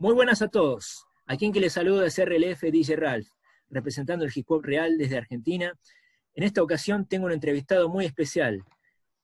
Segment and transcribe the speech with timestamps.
[0.00, 1.04] Muy buenas a todos.
[1.26, 3.28] Aquí en que les saluda es RLF DJ Ralph,
[3.68, 5.78] representando el hip hop real desde Argentina.
[6.32, 8.64] En esta ocasión tengo un entrevistado muy especial.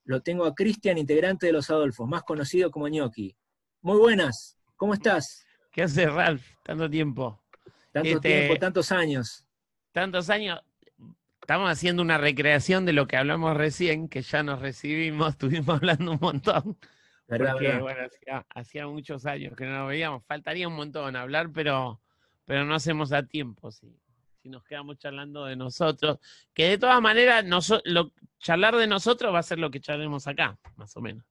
[0.03, 3.35] Lo tengo a Cristian, integrante de Los Adolfos, más conocido como Gnocchi.
[3.81, 5.47] Muy buenas, ¿cómo estás?
[5.71, 6.45] ¿Qué haces, Ralph?
[6.63, 7.41] Tanto tiempo.
[7.91, 9.47] Tanto Este- tiempo, tantos años.
[9.93, 10.61] Tantos años.
[11.41, 16.11] Estamos haciendo una recreación de lo que hablamos recién, que ya nos recibimos, estuvimos hablando
[16.11, 16.77] un montón.
[17.27, 17.81] ¿Verdad, porque, verdad?
[17.81, 20.23] bueno, hacía, hacía muchos años que no nos veíamos.
[20.25, 21.99] Faltaría un montón hablar, pero,
[22.45, 23.93] pero no hacemos a tiempo, si,
[24.41, 26.19] si nos quedamos charlando de nosotros.
[26.53, 30.27] Que de todas maneras, noso- lo, charlar de nosotros va a ser lo que charlemos
[30.27, 31.25] acá, más o menos.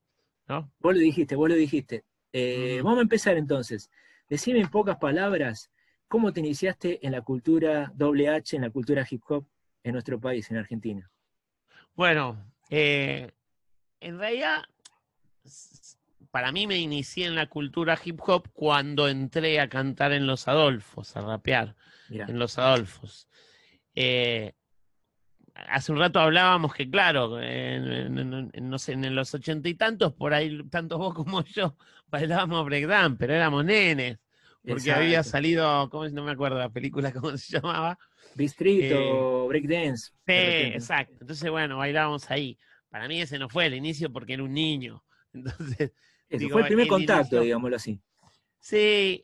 [0.47, 0.71] ¿No?
[0.79, 2.03] Vos lo dijiste, vos lo dijiste.
[2.31, 2.83] Eh, Mm.
[2.85, 3.89] Vamos a empezar entonces.
[4.29, 5.71] Decime en pocas palabras,
[6.07, 9.45] ¿cómo te iniciaste en la cultura doble H, en la cultura hip hop
[9.83, 11.09] en nuestro país, en Argentina?
[11.95, 12.37] Bueno,
[12.69, 13.31] eh,
[13.99, 14.63] en realidad,
[16.31, 20.47] para mí me inicié en la cultura hip hop cuando entré a cantar en Los
[20.47, 21.75] Adolfos, a rapear
[22.09, 23.27] Mirá, en Los Adolfos.
[23.95, 24.53] Eh,
[25.55, 29.75] hace un rato hablábamos que, claro, en, en- en- no sé, en los ochenta y
[29.75, 31.75] tantos, por ahí, tanto vos como yo,
[32.07, 34.19] bailábamos breakdance, pero éramos nenes.
[34.65, 35.31] Porque había exacto.
[35.31, 37.97] salido, ¿cómo no me acuerdo la película, ¿cómo se llamaba?
[38.37, 40.11] Street eh, Breakdance.
[40.27, 41.15] Sí, exacto.
[41.21, 42.57] Entonces, bueno, bailábamos ahí.
[42.89, 45.03] Para mí ese no fue el inicio porque era un niño.
[45.45, 45.91] Entonces,
[46.29, 48.01] Eso digo, fue el primer contacto, inicio- digámoslo así.
[48.59, 49.23] sí.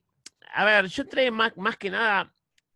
[0.55, 2.31] A ver, yo entré más, más que nada.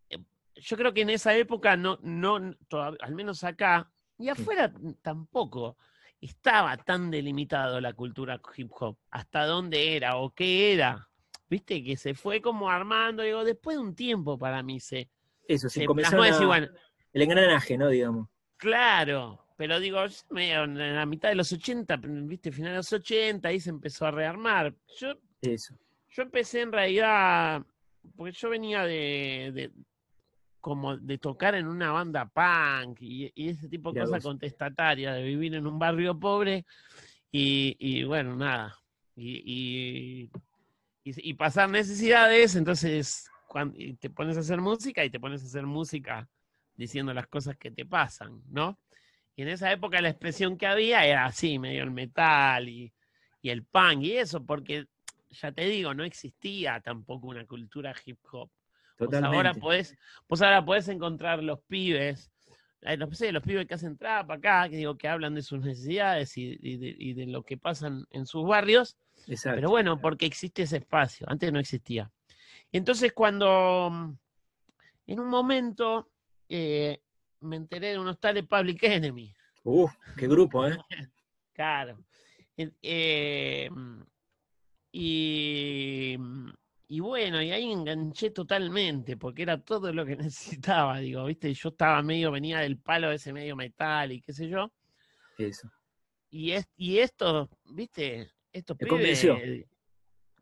[0.10, 0.18] eh,
[0.56, 4.72] Yo creo que en esa época no, no, al menos acá, y afuera
[5.04, 5.78] tampoco,
[6.20, 8.98] estaba tan delimitado la cultura hip hop.
[9.12, 11.08] Hasta dónde era o qué era.
[11.50, 15.10] Viste, que se fue como armando, digo, después de un tiempo para mí se,
[15.48, 16.68] Eso, se se comenzó plasmó decir, bueno,
[17.14, 17.90] el engranaje, ¿no?
[17.90, 18.28] Digamos.
[18.58, 20.00] Claro, pero digo,
[20.36, 24.12] en la mitad de los 80, viste, final de los 80, ahí se empezó a
[24.12, 24.74] rearmar.
[25.00, 25.76] Yo, Eso.
[26.10, 27.64] yo empecé en realidad,
[28.16, 29.72] porque yo venía de, de-
[30.62, 35.24] como de tocar en una banda punk y, y ese tipo de cosas contestatarias, de
[35.24, 36.66] vivir en un barrio pobre
[37.32, 38.76] y, y bueno, nada.
[39.16, 40.30] Y,
[41.04, 45.46] y, pasar necesidades, entonces cuan- y te pones a hacer música y te pones a
[45.46, 46.28] hacer música
[46.76, 48.78] diciendo las cosas que te pasan, ¿no?
[49.38, 52.92] Y en esa época la expresión que había era así, medio el metal y,
[53.40, 54.88] y el punk y eso, porque
[55.30, 58.50] ya te digo, no existía tampoco una cultura hip hop.
[58.50, 59.38] Vos Totalmente.
[59.38, 59.96] ahora podés,
[60.28, 62.32] vos ahora podés encontrar los pibes,
[62.82, 65.60] eh, no sé, los pibes que hacen trap acá, que digo que hablan de sus
[65.60, 69.58] necesidades y, y de, y de lo que pasan en sus barrios, Exacto.
[69.58, 72.12] pero bueno, porque existe ese espacio, antes no existía.
[72.72, 74.18] Y entonces cuando mm,
[75.12, 76.10] en un momento
[76.50, 77.02] eh,
[77.42, 79.34] me enteré de unos tales Public Enemy,
[79.64, 80.78] Uf, qué grupo, ¿eh?
[81.54, 81.98] Claro.
[82.56, 83.70] Eh,
[84.92, 86.16] y,
[86.88, 91.70] y bueno, y ahí enganché totalmente, porque era todo lo que necesitaba, digo, viste, yo
[91.70, 94.72] estaba medio, venía del palo ese medio metal y qué sé yo,
[95.38, 95.70] Eso.
[96.30, 99.38] y, es, y esto, viste, estos pibes, convenció.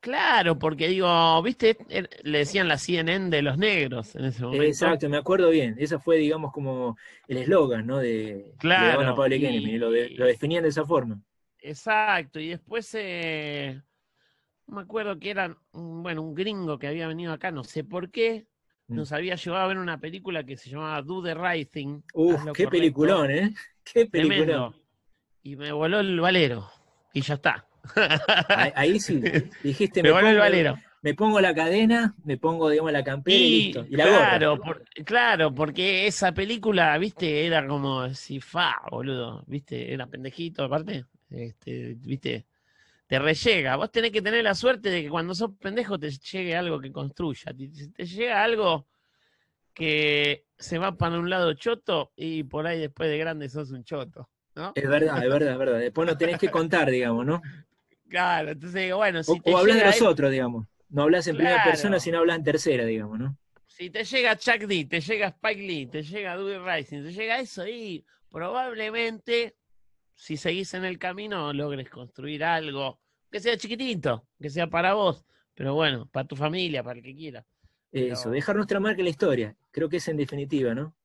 [0.06, 1.76] Claro, porque digo, viste,
[2.22, 4.64] le decían la CNN de los negros en ese momento.
[4.64, 5.76] Exacto, me acuerdo bien.
[5.80, 6.96] Esa fue, digamos, como
[7.28, 7.98] el eslogan, ¿no?
[7.98, 9.78] De, Claro, de Donna Public y- Enemy.
[9.80, 11.20] Lo, de- lo definían de esa forma.
[11.60, 13.82] Exacto, y después eh,
[14.68, 18.12] me acuerdo que era un, bueno, un gringo que había venido acá, no sé por
[18.12, 18.46] qué,
[18.88, 18.98] Mm.
[18.98, 22.02] nos había llevado a ver una película que se llamaba Do the Right Thing.
[22.14, 23.52] Uf, lo qué correcto, peliculón, ¿eh?
[23.84, 24.46] Qué peliculón.
[24.46, 24.76] Tremendo.
[25.42, 26.70] Y me voló el valero.
[27.12, 27.68] Y ya está.
[28.52, 29.22] Ahí, ahí sí,
[29.62, 30.78] dijiste, me me voló el pongo, valero.
[31.02, 33.86] me pongo la cadena, me pongo, digamos, la campera y, Y, listo.
[33.90, 34.40] Y la gorra.
[34.40, 40.64] claro, por- claro, porque esa película, viste, era como si fa, boludo, viste, era pendejito
[40.64, 42.46] aparte, este, viste,
[43.08, 43.76] te rellega.
[43.78, 46.92] Vos tenés que tener la suerte de que cuando sos pendejo te llegue algo que
[46.92, 47.54] construya.
[47.54, 48.88] Te, te llega algo
[49.74, 53.84] que se va para un lado choto y por ahí después de grande sos un
[53.84, 54.74] choto, ¿no?
[54.76, 55.80] Es verdad, es verdad, es verdad.
[55.80, 57.42] Después no tenés que contar, digamos, ¿no?
[58.10, 60.68] Claro, entonces digo, bueno, si O, te o hablas de llega los él- otros, digamos.
[60.90, 63.38] No hablas en primera persona, sino hablas en tercera, digamos, ¿no?
[63.68, 67.40] Si te llega Chuck D, te llega Spike Lee, te llega Dewey Rising, te llega
[67.40, 69.56] eso y probablemente
[70.16, 73.00] si seguís en el camino logres construir algo
[73.32, 77.16] que sea chiquitito, que sea para vos, pero bueno, para tu familia, para el que
[77.16, 77.46] quiera.
[77.92, 79.56] Eso, Pero- dejar nuestra marca en la historia.
[79.72, 80.96] Creo que es en definitiva, ¿no?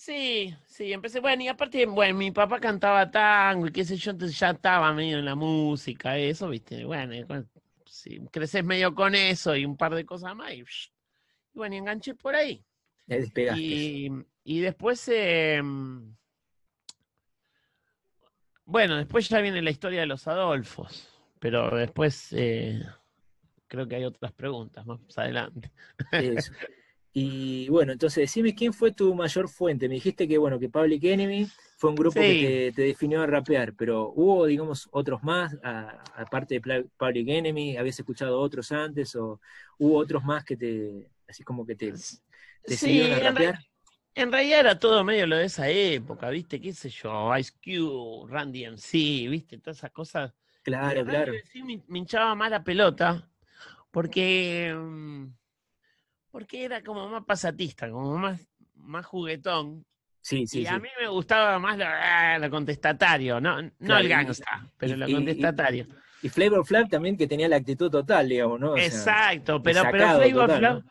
[0.00, 4.12] Sí, sí, empecé, bueno, y aparte, bueno, mi papá cantaba tango y qué sé yo,
[4.12, 7.48] entonces ya estaba medio en la música, eso, viste, bueno, y cuando-
[7.84, 10.64] si creces medio con eso y un par de cosas más, y, y
[11.52, 12.64] bueno, y enganché por ahí.
[13.56, 14.08] Y,
[14.44, 15.60] y después, eh,
[18.64, 21.08] bueno, después ya viene la historia de los Adolfos,
[21.40, 22.80] pero después, eh,
[23.66, 25.72] creo que hay otras preguntas más adelante.
[26.12, 26.52] Eso.
[27.20, 29.88] Y bueno, entonces decime quién fue tu mayor fuente.
[29.88, 33.74] Me dijiste que bueno, que Public Enemy fue un grupo que te, definió a rapear,
[33.74, 35.56] pero hubo, digamos, otros más,
[36.14, 39.40] aparte de Public Enemy, ¿habías escuchado otros antes o
[39.78, 41.92] hubo otros más que te, así como que te,
[42.64, 43.58] decidieron a rapear?
[44.14, 46.60] En, realidad era todo medio lo de esa época, ¿viste?
[46.60, 47.36] ¿Qué sé yo?
[47.36, 49.58] Ice Cube, Randy MC, ¿viste?
[49.58, 50.32] Todas esas cosas.
[50.62, 51.32] Claro, claro.
[51.52, 53.28] Sí, me, me hinchaba más la pelota,
[53.90, 55.26] porque mm,
[56.30, 58.40] porque era como más pasatista, como más,
[58.74, 59.84] más juguetón.
[60.20, 61.78] Sí, sí, y a mí me gustaba más
[62.40, 65.86] lo, contestatario, no, no el gangsta, pero lo contestatario.
[66.22, 68.76] Y, Flavor Flav también que tenía la actitud total, digamos, ¿no?
[68.76, 70.82] Exacto, pero, pero Flavor Flav,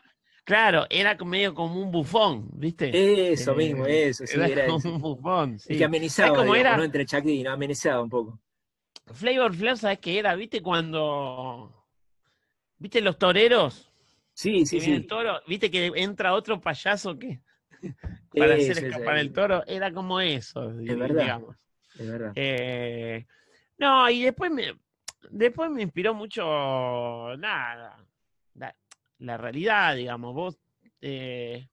[0.42, 3.32] claro, era medio como un bufón, ¿viste?
[3.32, 5.58] Eso mismo, eh, eso, sí, era, como un bufón.
[5.58, 5.74] Sí.
[5.74, 6.76] Y que amenizaba, como era?
[6.76, 6.82] ¿no?
[6.82, 7.52] Entre Chuck D, ¿no?
[7.52, 8.40] Amenizaba un poco.
[9.12, 10.34] Flavor Flav, ¿sabes qué era?
[10.34, 11.86] ¿Viste cuando...
[12.78, 13.87] ¿Viste los toreros?
[14.38, 14.92] Sí, sí, sí.
[14.92, 17.40] El toro, viste que entra otro payaso que
[18.38, 21.56] para hacer escapar el toro, era como eso, es verdad, digamos.
[21.98, 22.32] Es verdad.
[22.36, 23.26] Eh,
[23.78, 24.78] no, y después me,
[25.28, 26.44] después me inspiró mucho
[27.36, 27.96] nada,
[29.18, 30.58] la, realidad, digamos, vos
[31.00, 31.66] eh,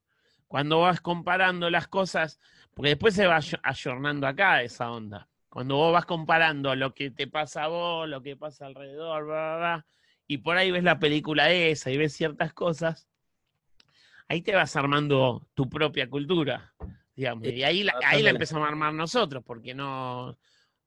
[0.48, 2.40] cuando vas comparando las cosas,
[2.74, 5.28] porque después se va ayornando acá esa onda.
[5.50, 9.36] Cuando vos vas comparando lo que te pasa a vos, lo que pasa alrededor, bla,
[9.36, 9.86] bla, bla,
[10.28, 13.08] y por ahí ves la película esa y ves ciertas cosas,
[14.28, 16.74] ahí te vas armando tu propia cultura,
[17.16, 17.48] digamos.
[17.48, 20.38] Y ahí la, ahí la empezamos a armar nosotros, porque no,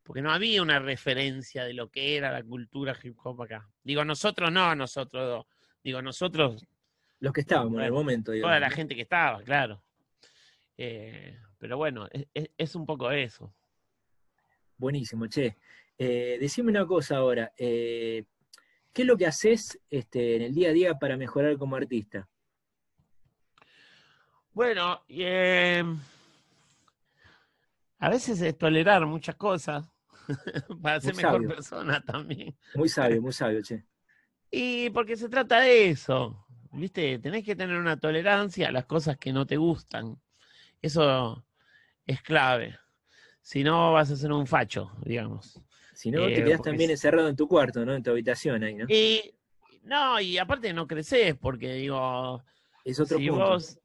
[0.02, 3.68] porque no había una referencia de lo que era la cultura hip hop acá.
[3.82, 5.44] Digo, nosotros no, nosotros,
[5.84, 6.66] digo, nosotros.
[7.20, 9.82] Los que estábamos en el momento, Toda la gente que estaba, claro.
[10.76, 13.52] Eh, pero bueno, es, un poco eso.
[14.76, 15.56] Buenísimo, che.
[15.98, 17.52] Eh, decime una cosa ahora.
[17.56, 18.24] Eh,
[18.98, 22.28] ¿Qué es lo que haces este, en el día a día para mejorar como artista?
[24.50, 25.84] Bueno, eh,
[28.00, 29.88] a veces es tolerar muchas cosas
[30.82, 32.58] para ser mejor persona también.
[32.74, 33.84] Muy sabio, muy sabio, che.
[34.50, 37.20] Y porque se trata de eso, ¿viste?
[37.20, 40.20] Tenés que tener una tolerancia a las cosas que no te gustan.
[40.82, 41.46] Eso
[42.04, 42.76] es clave.
[43.42, 45.62] Si no, vas a ser un facho, digamos.
[45.98, 47.92] Si no, te eh, quedas también encerrado en tu cuarto, ¿no?
[47.92, 48.86] En tu habitación ahí, ¿no?
[48.88, 49.34] Y,
[49.82, 52.40] no, y aparte no creces, porque digo.
[52.84, 53.80] Es otro si Vos,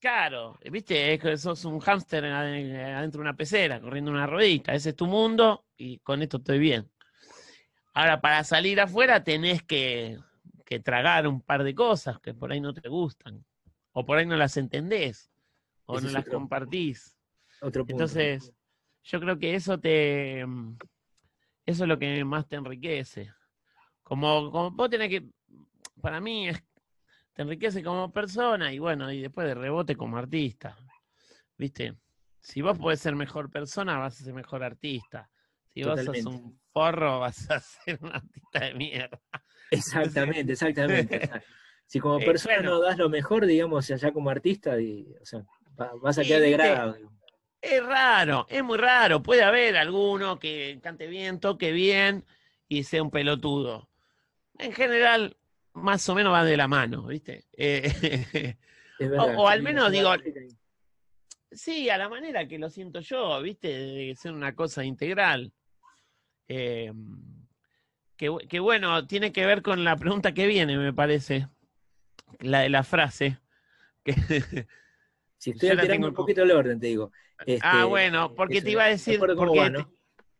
[0.00, 4.72] claro, viste, es que sos un hámster adentro de una pecera, corriendo una rodita.
[4.72, 6.90] Ese es tu mundo y con esto estoy bien.
[7.92, 10.16] Ahora, para salir afuera tenés que,
[10.64, 13.44] que tragar un par de cosas que por ahí no te gustan.
[13.92, 15.30] O por ahí no las entendés.
[15.84, 17.14] O no las compartís.
[17.60, 18.04] Otro punto.
[18.04, 18.54] Entonces,
[19.08, 20.44] yo creo que eso te.
[20.46, 20.76] Mm,
[21.64, 23.32] eso es lo que más te enriquece.
[24.02, 25.26] Como, como vos tenés que.
[26.00, 26.62] Para mí, es,
[27.32, 30.76] te enriquece como persona y bueno, y después de rebote como artista.
[31.56, 31.96] ¿Viste?
[32.40, 35.28] Si vos podés ser mejor persona, vas a ser mejor artista.
[35.72, 39.20] Si vos sos un forro, vas a ser un artista de mierda.
[39.70, 41.30] Exactamente, exactamente.
[41.90, 45.42] Si como eh, persona no das lo mejor, digamos, allá como artista, y, o sea,
[46.02, 47.17] vas a quedar degradado.
[47.60, 49.22] Es raro, es muy raro.
[49.22, 52.24] Puede haber alguno que cante bien, toque bien
[52.68, 53.88] y sea un pelotudo.
[54.58, 55.36] En general,
[55.72, 57.46] más o menos va de la mano, ¿viste?
[57.52, 58.56] Eh,
[59.36, 60.12] o, al menos digo,
[61.50, 63.68] sí, a la manera que lo siento yo, ¿viste?
[63.68, 65.52] De ser una cosa integral.
[66.48, 66.92] Eh,
[68.16, 71.48] que, bueno, tiene que ver con la pregunta que viene, me parece.
[72.40, 73.38] La de la frase.
[74.04, 74.14] Que,
[75.38, 78.84] si estoy alterando un poquito el orden, te digo ah, este, bueno, porque te iba
[78.84, 79.20] a decir,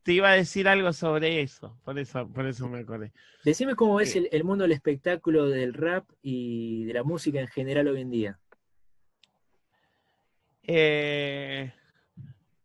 [0.03, 3.13] te, iba a decir algo sobre eso, por eso, por eso me acordé.
[3.45, 7.89] Decime cómo ves el, mundo del espectáculo del rap y de la música en general
[7.89, 8.39] hoy en día.
[10.65, 11.73] Eh,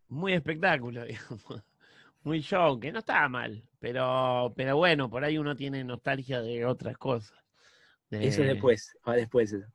[0.10, 1.64] muy espectáculo, digamos.
[2.24, 6.66] Muy show, que no está mal, pero, pero bueno, por ahí uno tiene nostalgia de
[6.66, 7.38] otras cosas.
[8.10, 9.68] Eso después, va después eso.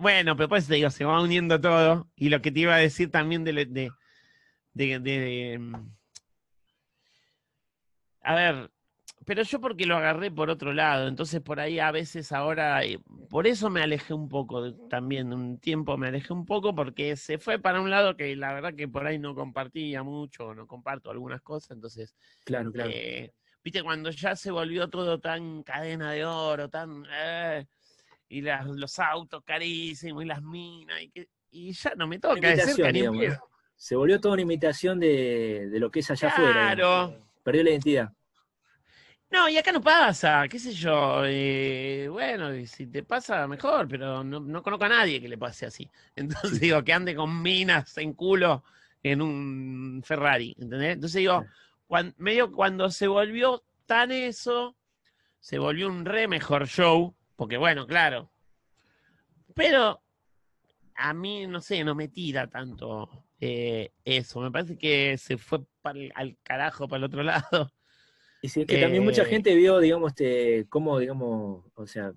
[0.00, 2.08] Bueno, pero pues te digo, se va uniendo todo.
[2.16, 3.52] Y lo que te iba a decir también de,
[4.72, 5.74] de, de, mm,
[8.22, 8.70] a ver,
[9.26, 12.98] pero yo porque lo agarré por otro lado, entonces por ahí a veces ahora, eh,
[13.28, 17.38] por eso me alejé un poco también, un tiempo me alejé un poco porque se
[17.38, 21.10] fue para un lado que la verdad que por ahí no compartía mucho, no comparto
[21.10, 22.14] algunas cosas, entonces,
[22.44, 22.90] claro, claro.
[22.92, 27.04] Eh, viste, cuando ya se volvió todo tan cadena de oro, tan...
[27.10, 27.66] Eh,
[28.34, 32.84] y los autos carísimos y las minas y, que, y ya no me toca decir
[33.76, 36.52] Se volvió toda una imitación de, lo que es allá afuera.
[36.52, 37.28] Claro.
[37.42, 38.12] Perdió la identidad.
[39.30, 41.24] No, y acá no pasa, qué sé yo.
[41.26, 45.66] eh, bueno, si te pasa, mejor, pero no, no conozco a nadie que le pase
[45.66, 45.88] así.
[46.16, 48.64] Entonces digo, que ande con minas en culo
[49.02, 50.94] en un Ferrari, ¿entendés?
[50.94, 51.44] Entonces digo,
[52.16, 54.76] medio cuando se volvió tan eso,
[55.40, 58.30] se volvió un re mejor show, porque bueno, claro.
[59.54, 60.02] Pero
[60.96, 64.40] a mí, no sé, no me tira tanto eh, eso.
[64.40, 65.60] Me parece que se fue
[65.94, 67.72] el- al carajo para el otro lado.
[68.42, 72.12] Y sí, es que también mucha Eh, gente vio, digamos, este, cómo, digamos, o sea,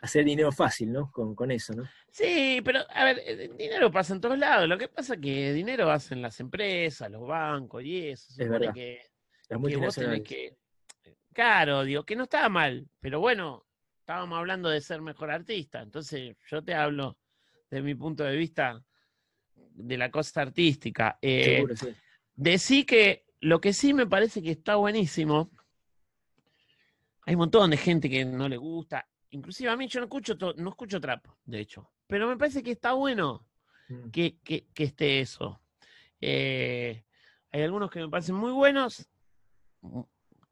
[0.00, 1.10] hacer dinero fácil, ¿no?
[1.10, 1.84] Con, con eso, ¿no?
[2.10, 4.68] Sí, pero a ver, eh, dinero pasa en todos lados.
[4.68, 8.32] Lo que pasa es que dinero hacen las empresas, los bancos y eso.
[8.32, 8.72] Se Es verdad.
[8.72, 9.00] que,
[9.48, 10.56] Las que vos tenés que.
[11.32, 13.64] Claro, digo, que no estaba mal, pero bueno,
[14.08, 15.82] estábamos hablando de ser mejor artista.
[15.82, 17.18] Entonces, yo te hablo
[17.70, 18.82] de mi punto de vista
[19.54, 21.18] de la cosa artística.
[21.20, 21.88] Eh, Seguro, sí.
[22.34, 25.50] Decí que lo que sí me parece que está buenísimo,
[27.26, 30.38] hay un montón de gente que no le gusta, inclusive a mí yo no escucho,
[30.56, 33.46] no escucho trap, de hecho, pero me parece que está bueno
[33.90, 34.08] Mm.
[34.10, 35.60] que, que- que esté eso.
[36.20, 37.04] Eh,
[37.50, 39.06] hay algunos que me parecen muy buenos,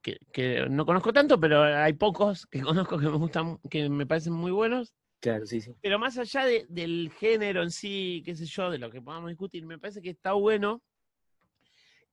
[0.06, 4.06] que, que no conozco tanto, pero hay pocos que conozco que me gustan, que me
[4.06, 4.94] parecen muy buenos.
[5.20, 5.72] Claro, sí, sí.
[5.82, 9.30] Pero más allá de- del género en sí, qué sé yo, de lo que podamos
[9.30, 10.80] discutir, me parece que está bueno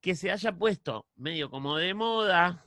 [0.01, 2.65] que se haya puesto medio como de moda,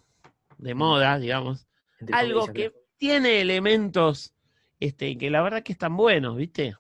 [0.59, 1.67] de moda, digamos,
[2.01, 4.33] Entre algo que tiene elementos
[4.81, 6.77] este, que la verdad que están buenos, ¿viste?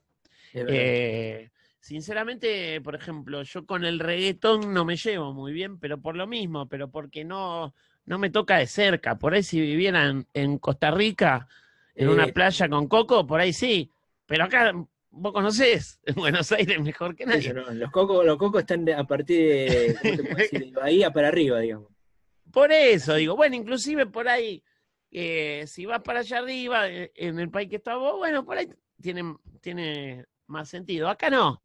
[0.54, 1.50] Eh,
[1.80, 6.26] sinceramente, por ejemplo, yo con el reggaetón no me llevo muy bien, pero por lo
[6.26, 7.74] mismo, pero porque no,
[8.06, 9.18] no me toca de cerca.
[9.18, 11.48] Por ahí si viviera en, Costa Rica,
[11.94, 13.92] en una Eh, playa con coco, por ahí sí.
[14.26, 14.72] Pero acá
[15.10, 17.52] vos conocés en Buenos Aires mejor que nadie.
[17.52, 17.70] ¿no?
[17.72, 20.58] Los cocos, los cocos están de- a partir de, ¿cómo te puedo decir?
[20.60, 21.90] De Bahía para arriba, digamos.
[22.52, 24.62] Por eso digo, bueno, inclusive por ahí,
[25.10, 28.56] eh, si vas para allá arriba, eh, en el país que estás vos, bueno, por
[28.56, 28.68] ahí
[29.00, 31.08] tiene, tiene más sentido.
[31.08, 31.60] Acá no.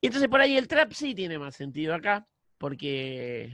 [0.00, 2.26] Y entonces por ahí el trap sí tiene más sentido acá,
[2.58, 3.52] porque,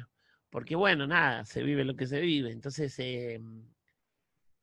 [0.53, 2.53] porque bueno, nada, se vive lo que se vive.
[2.53, 3.41] Entonces, eh,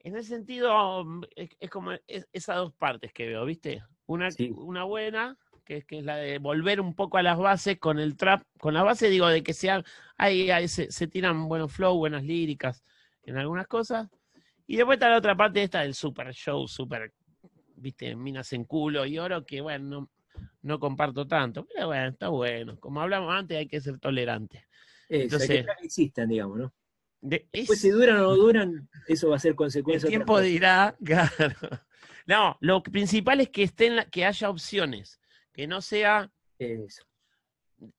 [0.01, 3.84] en ese sentido, mm, es, es como es- esas dos partes que veo, ¿viste?
[4.05, 4.51] Una, Sí.
[4.55, 7.98] una buena, que es, que es la de volver un poco a las bases con
[8.00, 9.84] el trap, con la base digo de que sean,
[10.15, 12.84] ahí, ahí se, se tiran buenos flow, buenas líricas
[13.24, 14.08] en algunas cosas.
[14.67, 17.12] Y después está la otra parte esta del super show, super,
[17.75, 20.10] viste, minas en culo y oro, que bueno, no,
[20.62, 22.79] no comparto tanto, pero bueno, está bueno.
[22.79, 24.67] Como hablamos antes, hay que ser tolerante.
[25.09, 26.73] Entonces- hay que existan, digamos, ¿no?
[27.21, 30.07] De- Después, es- si duran o no duran, eso va a ser el consecuencia.
[30.07, 31.55] de tiempo dirá, claro.
[32.25, 35.19] No, lo principal es que estén, que haya opciones,
[35.51, 37.03] que no sea Eso.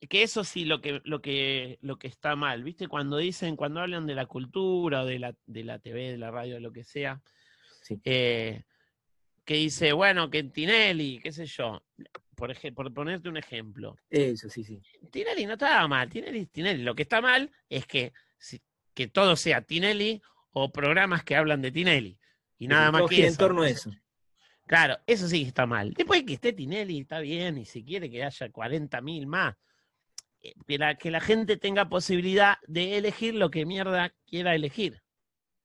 [0.09, 2.87] que eso sí lo que lo que lo que está mal, ¿viste?
[2.89, 6.31] Cuando dicen, cuando hablan de la cultura o de la, de la TV, de la
[6.31, 7.21] radio, de lo que sea,
[7.83, 8.01] Sí.
[8.05, 8.63] eh,
[9.45, 11.83] que dice, bueno, que Tinelli, qué sé yo,
[12.41, 14.81] por, por ponerte un ejemplo, Eso, sí, sí.
[15.13, 18.61] Tinelli no estaba mal, Tinelli, Tinelli, lo que está mal es que, si-
[18.95, 20.21] que todo sea Tinelli
[20.53, 22.19] o programas que hablan de Tinelli
[22.59, 23.39] y nada más que gira en eso.
[23.39, 23.93] torno a eso.
[24.67, 25.93] Claro, eso sí que está mal.
[25.95, 29.57] Después que esté Tinelli, está bien, y si quiere que haya 40.000 más.
[30.43, 35.03] Eh, Que la, que la gente tenga posibilidad de elegir lo que mierda quiera elegir.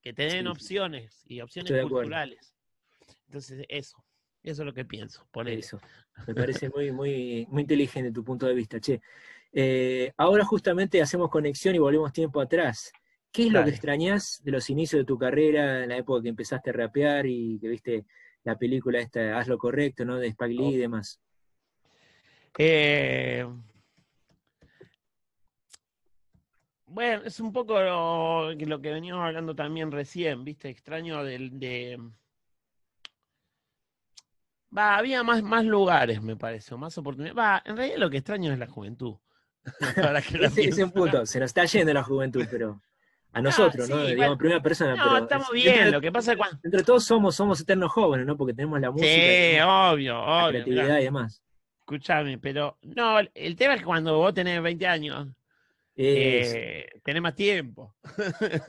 [0.01, 2.53] Que te den Sí, opciones y opciones culturales.
[3.27, 4.04] Entonces, eso.
[4.45, 5.25] Eso es lo que pienso.
[5.31, 5.59] Ponele.
[5.59, 5.79] Eso.
[6.27, 9.01] Me parece muy, muy, muy inteligente tu punto de vista, che.
[9.51, 12.91] Eh, ahora justamente hacemos conexión y volvemos tiempo atrás.
[13.31, 13.71] ¿Qué es lo que Dale.
[13.71, 17.57] extrañás de los inicios de tu carrera, en la época que empezaste a rapear y
[17.59, 18.05] que viste
[18.43, 20.17] la película esta, Haz lo correcto, ¿no?
[20.17, 21.19] De Spike Lee y demás.
[22.57, 23.45] Eh,
[26.85, 30.69] bueno, es un poco lo, lo que veníamos hablando también recién, ¿viste?
[30.69, 31.99] Extraño del, de...
[34.75, 37.37] Va, había más, más lugares, me parece, o más oportunidades.
[37.37, 39.15] Va, en realidad lo que extraño es la juventud.
[39.97, 42.81] Ahora que lo Ese, es un punto, se nos está yendo la juventud, pero
[43.31, 43.95] a nosotros, ¿no?
[44.01, 44.37] sí, Digamos, bueno.
[44.37, 44.95] primera persona.
[44.95, 46.59] No, pero estamos es- bien, Entre, lo que pasa es cuando...
[46.63, 48.37] entre todos somos, somos eternos jóvenes, ¿no?
[48.37, 50.47] Porque tenemos la música, Sí, obvio, la obvio.
[50.47, 50.49] mirá.
[50.49, 51.41] creatividad y demás.
[51.79, 55.27] Escuchame, pero no, el tema es que cuando vos tenés 20 años,
[55.95, 57.95] Es, eh, tenés más tiempo.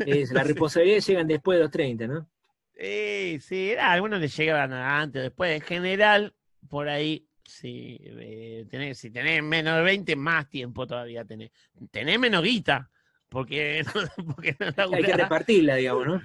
[0.07, 2.29] es, la responsabilidad llegan después de los 30, ¿no?
[2.79, 5.55] Sí, sí, algunos les llegaban antes, después.
[5.57, 6.35] En general,
[6.69, 11.51] por ahí, si, eh, tenés, si tenés menos de 20, más tiempo todavía tenés.
[11.91, 12.91] Tenés menos guita,
[13.29, 13.83] porque
[14.19, 15.17] no, porque no Hay que laburás.
[15.17, 16.23] repartirla, digamos, ¿no?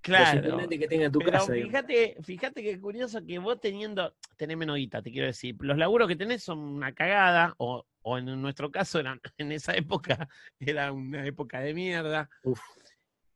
[0.00, 0.68] Claro.
[0.68, 1.72] que tenga en tu Pero casa, digamos.
[1.72, 5.56] fíjate, fíjate que curioso que vos teniendo, tenés menos guita, te quiero decir.
[5.60, 9.74] Los laburos que tenés son una cagada, o, o en nuestro caso eran, en esa
[9.74, 10.28] época,
[10.60, 12.28] era una época de mierda.
[12.42, 12.60] Uf,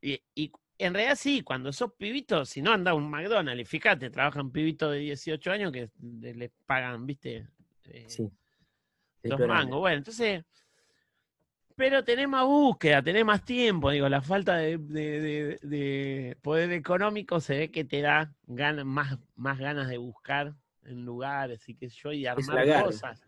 [0.00, 4.50] Y, y- en realidad sí, cuando sos pibito, si no anda un McDonald's, fíjate, trabajan
[4.50, 7.48] pibitos de 18 años que les pagan, viste,
[7.84, 8.30] eh, Sí.
[9.24, 9.80] los mangos.
[9.80, 10.44] Bueno, entonces,
[11.76, 16.72] pero tenés más búsqueda, tenés más tiempo, digo, la falta de, de- de- de poder
[16.72, 20.54] económico se ve que te da ganas, más, más ganas de buscar
[20.84, 23.22] en lugares y qué sé yo, y armar cosas.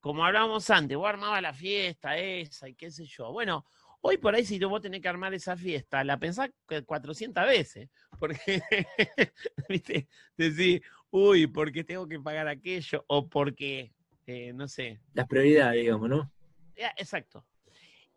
[0.00, 3.32] Como hablábamos antes, vos armabas la fiesta esa y qué sé yo.
[3.32, 3.64] Bueno,
[4.00, 7.88] hoy por ahí si vos tenés que armar esa fiesta, la pensás que 400 veces,
[8.18, 8.38] porque,
[9.68, 13.92] viste, decís, uy, porque tengo que pagar aquello, o porque,
[14.26, 16.32] eh, no sé, Las prioridades, digamos, ¿no?
[16.76, 17.44] ya, exacto.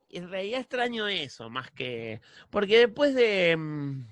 [0.09, 2.19] Y En realidad extraño eso, más que.
[2.49, 3.55] Porque después de.
[3.55, 4.07] mm,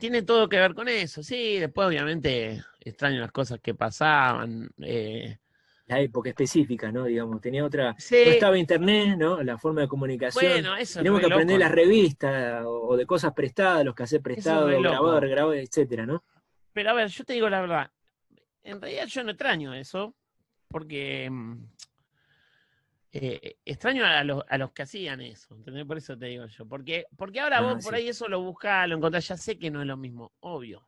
[0.00, 1.22] Tiene todo que ver con eso.
[1.22, 4.70] Sí, después obviamente extraño las cosas que pasaban.
[4.82, 5.38] eh,
[5.92, 7.04] La época específica, ¿no?
[7.04, 7.94] Digamos, tenía otra...
[7.98, 9.42] sí, No estaba internet, ¿no?
[9.42, 10.50] La forma de comunicación.
[10.52, 11.64] bueno, eso es Tenemos que aprender loco.
[11.68, 14.90] las revistas o de cosas prestadas, los cassettes prestados, re loco.
[14.90, 16.24] grabados, regrabados, etcétera, ¿no?
[16.72, 17.90] Pero a ver, yo te digo la verdad.
[18.62, 20.14] En realidad yo no extraño eso,
[20.68, 21.56] porque mm,
[23.14, 25.84] eh, extraño a los, a los que hacían eso, ¿entendés?
[25.84, 26.66] Por eso te digo yo.
[26.66, 29.70] Porque, porque ahora Ah, vos por ahí eso lo buscás, lo encontrás, ya sé que
[29.70, 30.86] no es lo mismo, obvio.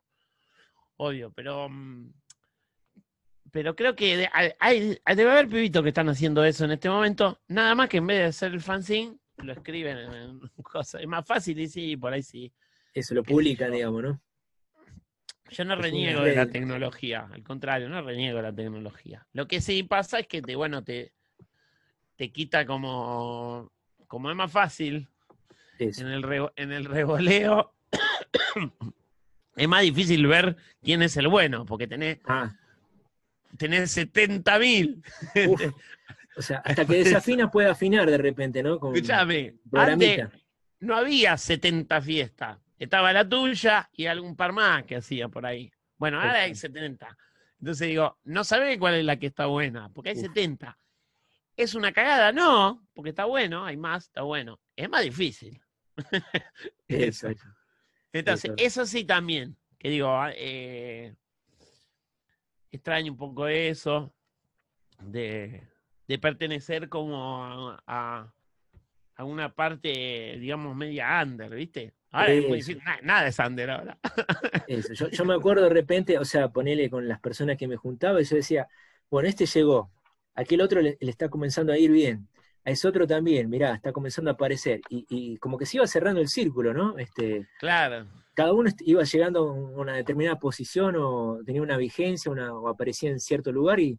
[0.96, 1.68] Obvio, pero.
[1.68, 2.12] mm,
[3.54, 7.38] Pero creo que hay, hay- debe haber pibitos que están haciendo eso en este momento,
[7.46, 11.00] nada más que en vez de hacer el fanzine, lo escriben en, en cosas.
[11.00, 12.52] Es más fácil y sí, por ahí sí.
[12.92, 14.20] Eso lo sé publican, digamos, ¿no?
[15.50, 19.24] Yo no reniego de la tecnología, al contrario, no reniego de la tecnología.
[19.32, 21.12] Lo que sí pasa es que te, bueno, te,
[22.16, 23.70] te quita como,
[24.08, 25.06] como es más fácil
[26.00, 27.72] en el, rego- en el revoleo,
[29.54, 32.52] es más difícil ver quién es el bueno, porque tenés, Ah,
[33.56, 35.02] tenés 70 mil.
[36.36, 38.74] O sea, hasta que desafina puede afinar de repente, ¿no?
[38.74, 40.28] Escuchame, antes
[40.80, 45.72] no había 70 fiestas, estaba la tuya y algún par más que hacía por ahí.
[45.96, 47.16] Bueno, ahora hay 70.
[47.60, 50.22] Entonces digo, no sabés cuál es la que está buena, porque hay Uf.
[50.22, 50.78] 70.
[51.56, 52.32] ¿Es una cagada?
[52.32, 54.60] No, porque está bueno, hay más, está bueno.
[54.76, 55.60] Es más difícil.
[56.88, 57.46] Eso, eso.
[58.12, 58.82] Entonces, Eso.
[58.82, 61.14] eso sí también, que digo, ah, eh,
[62.76, 64.12] extraño un poco eso,
[65.00, 65.62] de,
[66.08, 68.32] de pertenecer como a, a-
[69.16, 71.94] a una parte, digamos, media under, ¿viste?
[72.10, 73.98] Ahora es nada es under ahora.
[74.66, 74.92] Eso.
[74.94, 78.20] Yo, yo me acuerdo de repente, o sea, ponele con las personas que me juntaba
[78.20, 78.66] y yo decía,
[79.10, 79.90] bueno, este llegó,
[80.34, 82.28] aquel otro le, le está comenzando a ir bien,
[82.64, 84.80] a ese otro también, mirá, está comenzando a aparecer.
[84.88, 86.96] Y, y como que se iba cerrando el círculo, ¿no?
[86.98, 92.30] Este, Claro, cada uno iba llegando a un- una determinada posición o tenía una vigencia
[92.32, 93.98] una, o aparecía en cierto lugar y,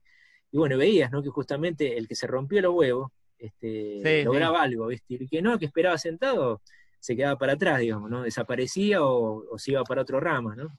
[0.52, 1.22] y bueno, veías, ¿no?
[1.24, 5.06] Que justamente el que se rompió los huevos este, Sí, lograba algo, ¿viste?
[5.16, 6.62] Y el que no, que esperaba sentado,
[7.00, 8.24] se quedaba para atrás, digamos, ¿no?
[8.24, 10.78] Desaparecía o, o se iba para otro rama, ¿no?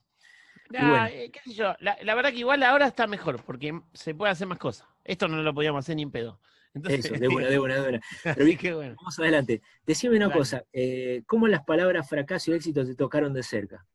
[0.69, 1.07] Ya, bueno.
[1.07, 4.31] eh, qué sé yo, la, la verdad que igual ahora está mejor, porque se puede
[4.31, 4.87] hacer más cosas.
[5.05, 6.39] Esto no lo podíamos hacer ni en pedo.
[6.77, 8.01] Entonces, Eso, de buena, de buena, de buena.
[8.23, 8.45] Pero
[8.77, 8.95] bueno.
[8.97, 9.61] vamos adelante.
[9.85, 10.39] Decime una Dale.
[10.39, 13.85] cosa, eh, ¿cómo las palabras fracaso y éxito te tocaron de cerca?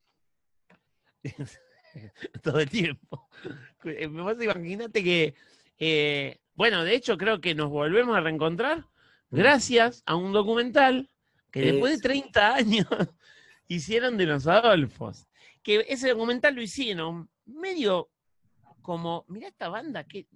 [2.42, 3.28] todo el tiempo.
[3.84, 5.34] Eh, imagínate que,
[5.78, 8.86] eh, bueno, de hecho creo que nos volvemos a reencontrar
[9.30, 11.08] gracias a un documental
[11.50, 12.02] que después de Eso.
[12.08, 12.86] 30 años
[13.68, 15.26] hicieron de los Adolfos.
[15.62, 18.10] Que ese documental lo hicieron medio
[18.80, 20.26] como, mira esta banda, que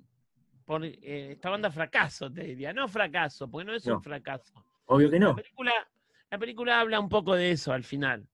[0.67, 3.95] por, eh, esta banda fracaso, te diría, no fracaso, porque no es No.
[3.97, 4.53] un fracaso.
[4.87, 5.37] Obvio que La no.
[5.37, 5.73] película,
[6.31, 8.29] la película habla un poco de eso al final,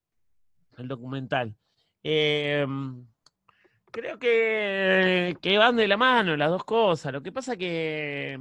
[0.79, 1.55] el documental.
[2.03, 2.67] Eh,
[3.91, 7.13] creo que, que van de la mano las dos cosas.
[7.13, 8.41] Lo que pasa que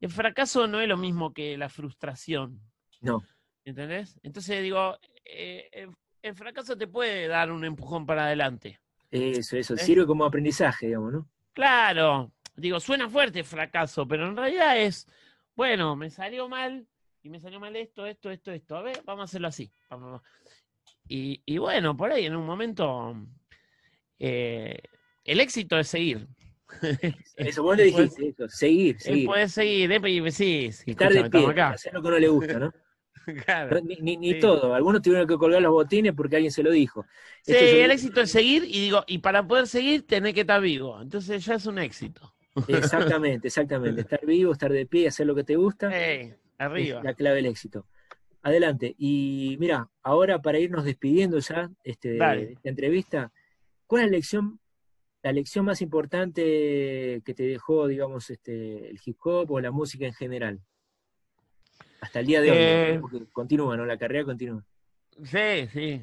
[0.00, 2.60] el fracaso no es lo mismo que la frustración.
[3.00, 3.22] No.
[3.64, 4.20] ¿Entendés?
[4.22, 5.90] Entonces digo, eh, el,
[6.22, 8.78] el fracaso te puede dar un empujón para adelante.
[9.10, 9.74] Eso, eso.
[9.74, 9.78] ¿Eh?
[9.78, 11.28] Sirve como aprendizaje, digamos, ¿no?
[11.52, 15.06] Claro, digo, suena fuerte fracaso, pero en realidad es,
[15.54, 16.86] bueno, me salió mal
[17.22, 18.76] y me salió mal esto, esto, esto, esto.
[18.76, 19.70] A ver, vamos a hacerlo así.
[21.08, 23.14] Y, y bueno, por ahí en un momento
[24.18, 24.78] eh,
[25.24, 26.26] el éxito es seguir.
[27.36, 29.26] Eso vos le puede- dijiste, eso, seguir, seguir.
[29.26, 31.68] puede seguir, eh, sí, sí, Estar de pie, acá.
[31.70, 32.72] hacer lo que no le gusta, ¿no?
[33.44, 33.80] Claro.
[33.80, 34.40] Ni, ni- ni Sí.
[34.40, 37.04] todo, algunos tuvieron que colgar los botines porque alguien se lo dijo.
[37.42, 40.32] Sí, Esto es un- el éxito es seguir y digo, y para poder seguir tenés
[40.32, 41.00] que estar vivo.
[41.02, 42.35] Entonces ya es un éxito.
[42.68, 44.00] Exactamente, exactamente.
[44.00, 45.90] Estar vivo, estar de pie, hacer lo que te gusta,
[46.58, 46.98] arriba.
[46.98, 47.86] es la clave del éxito.
[48.42, 48.94] Adelante.
[48.98, 53.32] Y mira, ahora para irnos despidiendo ya este, de esta entrevista,
[53.86, 54.60] ¿cuál es la lección,
[55.22, 60.06] la lección más importante que te dejó, digamos, este, el hip hop o la música
[60.06, 60.60] en general?
[62.00, 63.84] Hasta el día de hoy, Eh, porque continúa, ¿no?
[63.84, 64.64] La carrera continúa.
[65.24, 66.02] Sí, sí.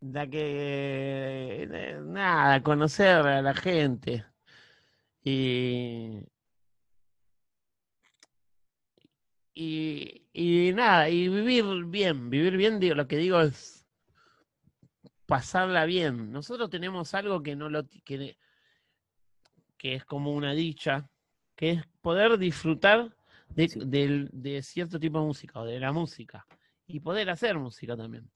[0.00, 4.24] Da que eh, nada, conocer a la gente.
[5.22, 6.20] Y,
[9.54, 13.86] y, y nada, y vivir bien, vivir bien, digo, lo que digo es
[15.26, 16.32] pasarla bien.
[16.32, 18.36] Nosotros tenemos algo que no lo que,
[19.76, 21.08] que es como una dicha,
[21.56, 23.14] que es poder disfrutar
[23.48, 23.80] de, Sí.
[23.84, 26.46] del- de cierto tipo de música o de la música
[26.86, 28.30] y poder hacer música también.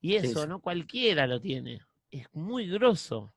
[0.00, 0.48] Y eso, sí.
[0.48, 1.80] no cualquiera lo tiene.
[2.10, 3.34] Es muy grosso.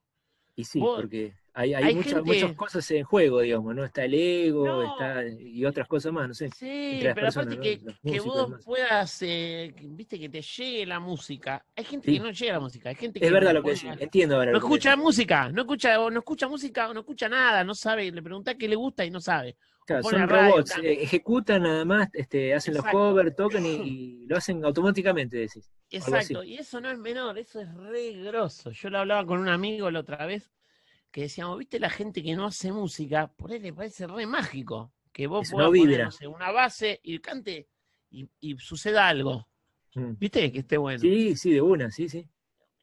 [0.56, 3.84] Y sí, Vos- porque hay, hay, hay muchas, gente- muchas cosas en juego, digamos, ¿no?
[3.84, 4.82] Está el ego, No.
[4.84, 6.48] está y otras cosas más, no sé.
[6.50, 11.64] Sí, pero aparte que, que vos puedas, eh, viste, que te llegue la música.
[11.76, 12.18] Hay gente Sí.
[12.18, 14.36] que no llega a la música, hay gente que Es verdad no lo que entiendo
[14.36, 18.10] ahora No escucha música, no escucha, no escucha música, o no escucha nada, no sabe,
[18.12, 19.56] le preguntás qué le gusta y no sabe.
[19.86, 23.74] Claro, son radio, robots, eh, ejecutan nada más, este, hacen los covers, tocan y,
[24.22, 25.70] y lo hacen automáticamente, decís.
[25.90, 28.70] Exacto, y eso no es menor, eso es re grosso.
[28.70, 30.50] Yo lo hablaba con un amigo la otra vez,
[31.10, 34.92] que decíamos, viste la gente que no hace música, por ahí le parece re mágico,
[35.12, 36.04] que vos puedas no poner, vibra.
[36.06, 37.68] no sé, una base y cante
[38.10, 39.48] y, y suceda algo,
[39.96, 40.14] Mm.
[40.18, 41.00] viste, que esté bueno.
[41.02, 42.26] Sí, sí, de una, sí, sí.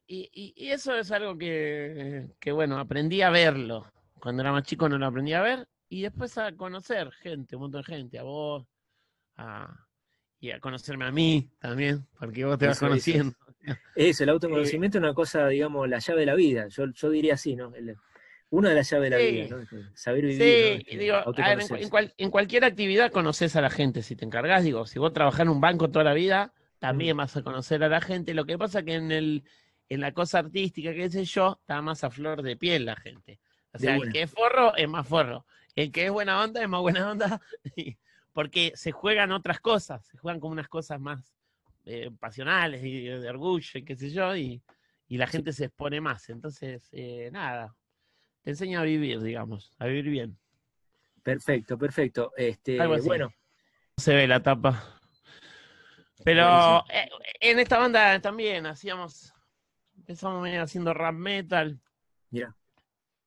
[0.07, 3.91] Y, y- y eso es algo que, que, bueno, aprendí a verlo.
[4.19, 5.67] Cuando era más chico no lo aprendí a ver.
[5.91, 8.65] Y después a conocer gente, un montón de gente, a vos,
[9.35, 9.87] a,
[10.39, 13.33] y a conocerme a mí también, porque vos te vas Eso, conociendo.
[13.95, 16.69] Eso, el autoconocimiento es una cosa, digamos, la llave de la vida.
[16.69, 17.75] Yo, yo diría así, ¿no?
[17.75, 17.97] El-
[18.51, 19.31] una de las llaves de la Sí.
[19.33, 19.61] vida, ¿no?
[19.63, 20.37] Este, Saber vivir.
[20.37, 24.01] Sí, Este, digo, ver, en, cual- en cualquier actividad conoces a la gente.
[24.01, 27.35] Si te encargas, digo, si vos trabajás en un banco toda la vida, también vas
[27.35, 28.33] a conocer a la gente.
[28.33, 29.43] Lo que pasa que en el
[29.89, 33.41] en la cosa artística, qué sé yo, está más a flor de piel la gente.
[33.73, 35.45] O sea, el que es forro es más forro.
[35.75, 37.41] El que es buena onda es más buena onda.
[38.33, 41.35] Porque se juegan otras cosas, se juegan como unas cosas más
[41.85, 44.61] eh, pasionales y de orgullo y qué sé yo, y,
[45.07, 46.29] y la gente se expone más.
[46.29, 47.75] Entonces, eh, nada,
[48.41, 50.37] te enseña a vivir, digamos, a vivir bien.
[51.23, 52.31] Perfecto, perfecto.
[52.37, 53.31] Este, bueno,
[53.97, 54.99] se ve la tapa.
[56.23, 59.33] Pero eh, en esta banda también hacíamos,
[59.97, 61.79] empezamos haciendo rap metal
[62.29, 62.55] mira,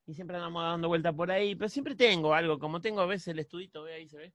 [0.06, 3.28] y siempre andamos dando vuelta por ahí, pero siempre tengo algo, como tengo a veces
[3.28, 4.32] el estudito, ve ahí se ve.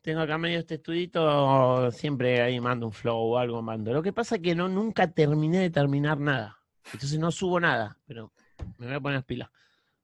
[0.00, 3.92] Tengo acá medio este estudito, siempre ahí mando un flow o algo mando.
[3.92, 6.58] Lo que pasa es que no nunca terminé de terminar nada.
[6.92, 8.30] Entonces no subo nada, pero
[8.78, 9.50] me voy a poner las pilas.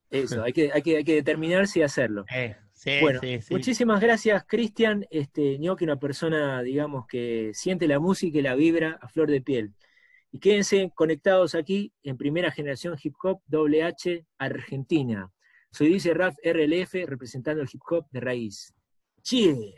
[0.08, 2.24] eso, hay que, hay que, hay que determinarse y hacerlo.
[2.34, 3.52] Eh, sí, Bueno, sí, sí.
[3.52, 5.06] Muchísimas gracias, Cristian.
[5.10, 9.42] Este, Gnocchi, una persona, digamos, que siente la música y la vibra a flor de
[9.42, 9.74] piel.
[10.32, 15.32] Y quédense conectados aquí en Primera Generación Hip Hop WH Argentina.
[15.72, 18.74] Soy Dice Raf RLF, representando el hip hop de raíz.
[19.22, 19.74] ¡Chile!